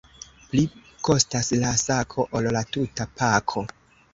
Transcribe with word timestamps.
Pli 0.53 0.61
kostas 1.09 1.51
la 1.65 1.75
sako, 1.83 2.27
ol 2.41 2.51
la 2.59 2.67
tuta 2.73 3.09
pako. 3.21 3.67